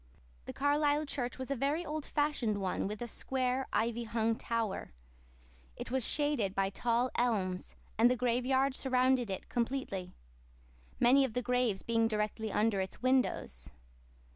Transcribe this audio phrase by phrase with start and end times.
[0.45, 4.93] The Carlisle church was a very old fashioned one, with a square, ivy hung tower.
[5.75, 10.15] It was shaded by tall elms, and the graveyard surrounded it completely,
[10.99, 13.69] many of the graves being directly under its windows.